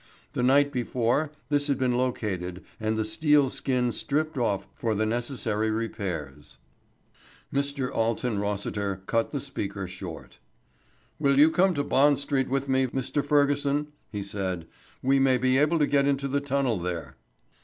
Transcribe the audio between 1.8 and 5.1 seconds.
located and the steel skin stripped off for the